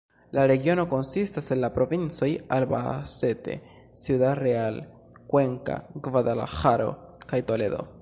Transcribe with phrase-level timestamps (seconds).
[0.35, 3.59] La regiono konsistas el la provincoj Albacete,
[4.07, 4.83] Ciudad Real,
[5.35, 6.93] Cuenca, Gvadalaĥaro
[7.33, 7.89] kaj Toledo.